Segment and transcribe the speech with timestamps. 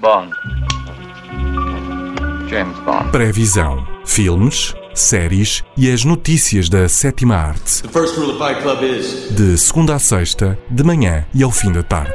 [0.00, 0.32] Bond.
[2.48, 3.10] James Bond.
[3.10, 3.84] Previsão.
[4.04, 7.82] Filmes, séries e as notícias da sétima arte.
[7.82, 11.50] The first rule of Fight Club is De segunda a sexta, de manhã e ao
[11.50, 12.14] fim da tarde.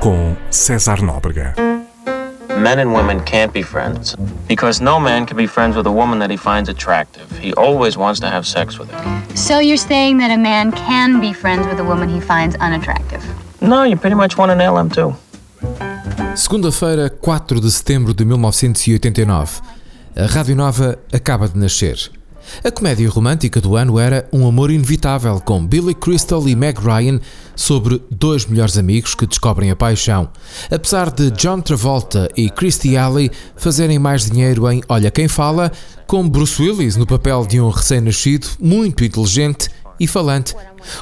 [0.00, 1.54] Com César Nóbrega.
[2.58, 4.16] Men and women can't be friends
[4.48, 7.26] because no man can be friends with a woman that he finds attractive.
[7.40, 9.36] He always wants to have sex with her.
[9.36, 13.22] So you're saying that a man can be friends with a woman he finds unattractive?
[13.60, 15.14] No, you pretty much want to nail him too.
[16.34, 19.60] Segunda-feira, 4 de setembro de 1989.
[20.16, 22.10] A Rádio Nova acaba de nascer.
[22.64, 27.20] A comédia romântica do ano era Um Amor Inevitável, com Billy Crystal e Meg Ryan
[27.54, 30.30] sobre dois melhores amigos que descobrem a paixão.
[30.70, 35.70] Apesar de John Travolta e Christy Alley fazerem mais dinheiro em Olha Quem Fala,
[36.06, 39.68] com Bruce Willis no papel de um recém-nascido muito inteligente
[40.02, 40.54] e falante.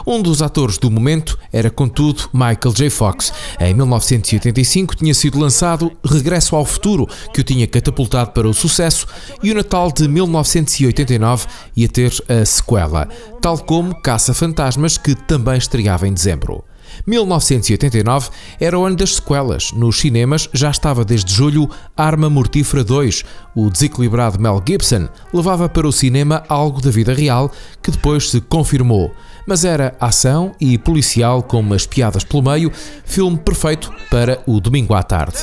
[0.07, 2.91] Um dos atores do momento era, contudo, Michael J.
[2.91, 3.33] Fox.
[3.59, 9.07] Em 1985 tinha sido lançado Regresso ao Futuro, que o tinha catapultado para o sucesso,
[9.43, 13.09] e o Natal de 1989 ia ter a sequela,
[13.41, 16.63] tal como Caça Fantasmas, que também estreava em dezembro.
[17.07, 19.73] 1989 era o ano das sequelas.
[19.73, 23.25] Nos cinemas já estava desde julho Arma Mortífera 2.
[23.55, 27.51] O desequilibrado Mel Gibson levava para o cinema algo da vida real
[27.83, 29.13] que depois se confirmou.
[29.47, 32.71] Mas era ação e policial com umas piadas pelo meio,
[33.05, 35.39] filme perfeito para o domingo à tarde.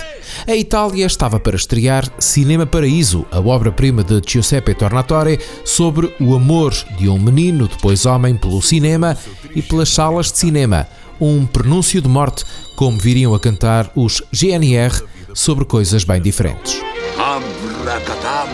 [0.48, 6.74] A Itália estava para estrear Cinema Paraíso, a obra-prima de Giuseppe Tornatore sobre o amor
[6.98, 9.18] de um menino, depois homem, pelo cinema
[9.56, 10.88] e pelas salas de cinema
[11.20, 12.44] um prenúncio de morte,
[12.76, 16.82] como viriam a cantar os GNR sobre coisas bem diferentes.
[17.18, 18.48] Abracadabra.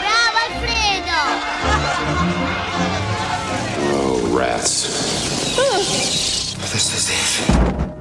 [0.00, 1.20] Bravo, Alfredo!
[3.92, 4.86] Oh, rats.
[6.72, 7.95] This is it.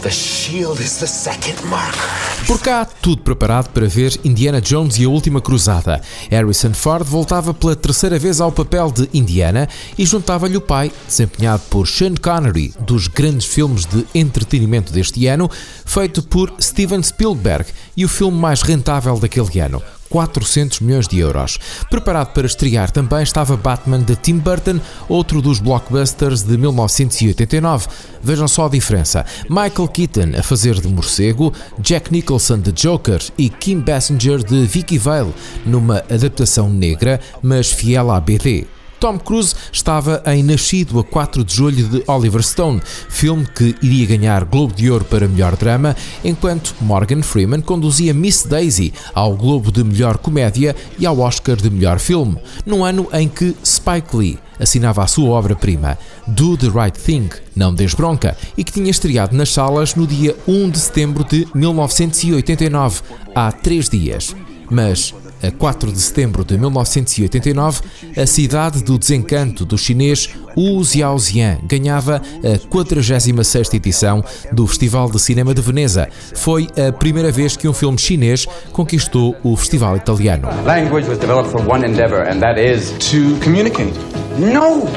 [0.00, 2.00] The shield is the second marker.
[2.46, 6.00] Por cá, tudo preparado para ver Indiana Jones e a Última Cruzada.
[6.30, 11.64] Harrison Ford voltava pela terceira vez ao papel de Indiana e juntava-lhe o pai, desempenhado
[11.68, 15.50] por Sean Connery, dos grandes filmes de entretenimento deste ano,
[15.84, 19.82] feito por Steven Spielberg e o filme mais rentável daquele ano.
[20.08, 21.58] 400 milhões de euros.
[21.90, 27.86] Preparado para estrear também estava Batman de Tim Burton, outro dos blockbusters de 1989.
[28.22, 29.24] Vejam só a diferença.
[29.48, 34.98] Michael Keaton a fazer de morcego, Jack Nicholson de Joker e Kim Basinger de Vicky
[34.98, 38.77] Vale, numa adaptação negra, mas fiel à BD.
[39.00, 44.06] Tom Cruise estava em Nascido a 4 de julho de Oliver Stone, filme que iria
[44.06, 49.70] ganhar Globo de Ouro para melhor drama, enquanto Morgan Freeman conduzia Miss Daisy ao Globo
[49.70, 54.38] de melhor comédia e ao Oscar de melhor filme, num ano em que Spike Lee
[54.58, 59.36] assinava a sua obra-prima, Do the Right Thing, Não Des Bronca, e que tinha estreado
[59.36, 63.02] nas salas no dia 1 de setembro de 1989,
[63.34, 64.34] há três dias.
[64.68, 67.80] Mas a 4 de setembro de 1989,
[68.16, 75.18] a cidade do desencanto do chinês Wu Xiaoxian ganhava a 46ª edição do Festival de
[75.20, 76.08] Cinema de Veneza.
[76.34, 80.48] Foi a primeira vez que um filme chinês conquistou o festival italiano.
[80.64, 83.92] Language was developed for one endeavor, and that is to communicate.
[84.38, 84.88] no,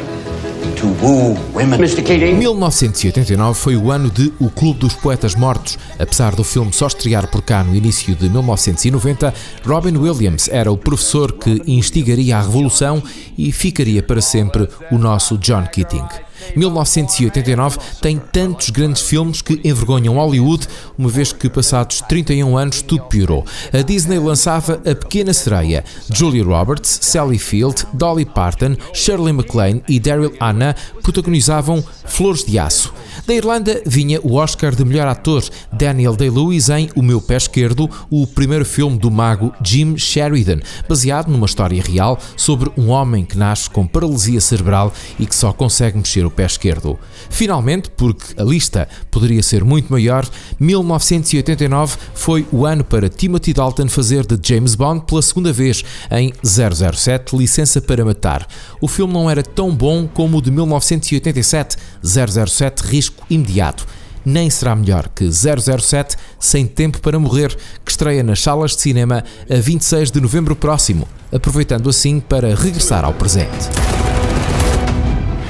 [0.76, 1.80] to woo women.
[1.80, 2.04] Mr.
[2.04, 2.38] Keating.
[2.38, 5.78] 1989 foi o ano de O Clube dos Poetas Mortos.
[6.00, 9.34] Apesar do filme só estrear por cá no início de 1990,
[9.66, 13.02] Robin Williams era o professor que instigaria a revolução
[13.38, 16.31] e ficaria para sempre o nosso John Keating.
[16.56, 23.04] 1989 tem tantos grandes filmes que envergonham Hollywood, uma vez que passados 31 anos tudo
[23.06, 23.46] piorou.
[23.74, 25.84] A Disney lançava A Pequena Sereia.
[26.14, 32.94] Julia Roberts, Sally Field, Dolly Parton, Shirley MacLaine e Daryl Hannah protagonizavam Flores de Aço.
[33.26, 37.90] Da Irlanda vinha o Oscar de melhor ator Daniel Day-Lewis em O Meu Pé Esquerdo,
[38.10, 43.38] o primeiro filme do mago Jim Sheridan, baseado numa história real sobre um homem que
[43.38, 47.00] nasce com paralisia cerebral e que só consegue mexer o pé esquerdo.
[47.30, 50.28] Finalmente, porque a lista poderia ser muito maior,
[50.60, 56.34] 1989 foi o ano para Timothy Dalton fazer de James Bond pela segunda vez em
[56.44, 58.48] 007 Licença para Matar.
[58.80, 63.86] O filme não era tão bom como o de 1987 007 Risco Imediato.
[64.24, 69.24] Nem será melhor que 007 Sem Tempo para Morrer, que estreia nas salas de cinema
[69.50, 74.01] a 26 de novembro próximo, aproveitando assim para regressar ao presente.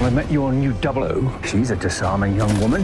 [0.04, 1.40] I met your new double O.
[1.46, 2.84] She's a disarming young woman.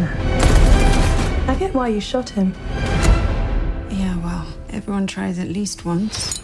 [1.48, 2.54] I get why you shot him.
[3.90, 6.40] Yeah, well, everyone tries at least once.